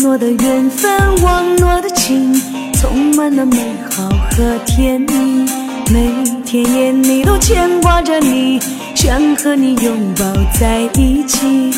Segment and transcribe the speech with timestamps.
[0.00, 0.90] 诺的缘分，
[1.22, 2.32] 忘诺的情，
[2.74, 3.56] 充满了美
[3.90, 5.48] 好和甜蜜。
[5.92, 6.10] 每
[6.44, 8.60] 天夜里都牵挂着你，
[8.94, 10.24] 想和你拥抱
[10.58, 11.72] 在一起。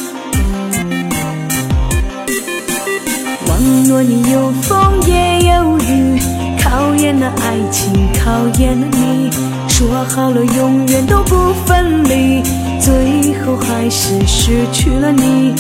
[3.49, 6.21] 忘诺你有风也有雨，
[6.63, 9.31] 考验了爱情，考验了你。
[9.69, 12.43] 说好了永远都不分离，
[12.81, 15.55] 最后还是失去了你。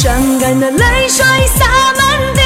[0.00, 1.26] 伤感的泪水
[1.56, 2.40] 洒满地，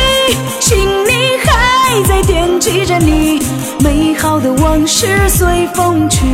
[0.59, 3.43] 心里还在惦记着你。
[3.81, 6.25] 美好的往事随风去，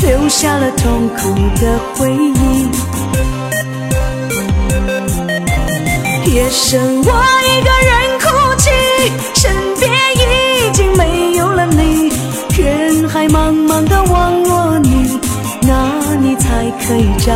[0.00, 2.68] 留下了痛苦的回忆。
[6.30, 7.10] 夜深我
[7.48, 8.26] 一个人哭
[8.58, 8.68] 泣，
[9.34, 12.12] 身边已经没有了你。
[12.54, 15.18] 人海茫茫的网络里，
[15.62, 17.32] 哪里才可以找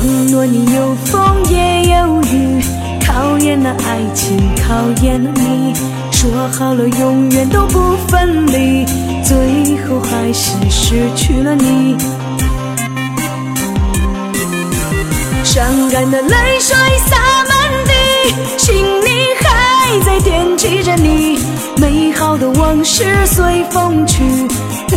[0.00, 2.58] 承诺你有风也有雨，
[3.06, 5.74] 考验了爱情，考验了你。
[6.10, 8.86] 说好了永远都不分离，
[9.22, 11.98] 最后还是失去了你。
[15.44, 16.74] 伤感的泪水
[17.06, 21.38] 洒满地，心里还在惦记着你。
[21.76, 24.22] 美好的往事随风去，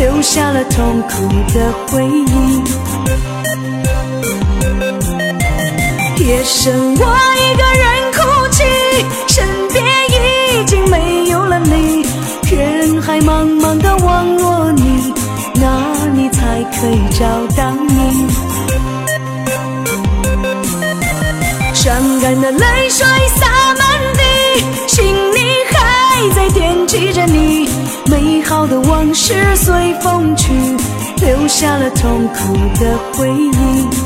[0.00, 2.93] 留下了痛苦的回忆。
[6.24, 7.04] 夜深我
[7.36, 8.64] 一个人哭泣，
[9.28, 12.06] 身边已经没有了你。
[12.50, 15.12] 人海茫茫的网络里，
[15.56, 18.26] 哪里才可以找到你？
[21.74, 23.06] 伤感的泪水
[23.36, 24.22] 洒满地，
[24.88, 25.38] 心里
[25.70, 27.68] 还在惦记着你。
[28.06, 30.50] 美好的往事随风去，
[31.20, 34.03] 留下了痛苦的回忆。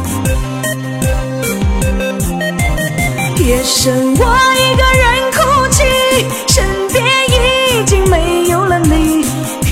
[3.48, 5.82] 夜深我一个人哭泣
[6.48, 9.24] 身边已经没有了你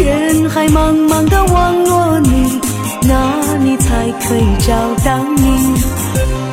[0.02, 2.58] 人海茫茫的网络里
[3.02, 6.45] 哪里才可以找到你。